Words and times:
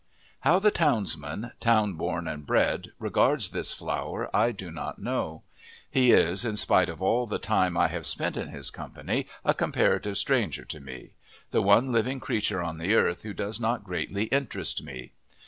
How 0.39 0.57
the 0.57 0.71
townsman, 0.71 1.51
town 1.59 1.93
born 1.93 2.27
and 2.27 2.43
bred, 2.43 2.91
regards 2.97 3.51
this 3.51 3.71
flower, 3.71 4.35
I 4.35 4.51
do 4.51 4.71
not 4.71 4.97
know. 4.97 5.43
He 5.91 6.11
is, 6.11 6.43
in 6.43 6.57
spite 6.57 6.89
of 6.89 7.03
all 7.03 7.27
the 7.27 7.37
time 7.37 7.77
I 7.77 7.87
have 7.89 8.07
spent 8.07 8.35
in 8.35 8.47
his 8.47 8.71
company, 8.71 9.27
a 9.45 9.53
comparative 9.53 10.17
stranger 10.17 10.65
to 10.65 10.79
me 10.79 11.11
the 11.51 11.61
one 11.61 11.91
living 11.91 12.19
creature 12.19 12.63
on 12.63 12.79
the 12.79 12.95
earth 12.95 13.21
who 13.21 13.33
does 13.35 13.59
not 13.59 13.83
greatly 13.83 14.23
interest 14.23 14.81
me. 14.83 15.11